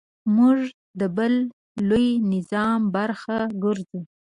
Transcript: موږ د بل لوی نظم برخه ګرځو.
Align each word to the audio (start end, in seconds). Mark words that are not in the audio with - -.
موږ 0.35 0.59
د 0.99 1.01
بل 1.17 1.33
لوی 1.89 2.07
نظم 2.31 2.79
برخه 2.95 3.37
ګرځو. 3.63 3.99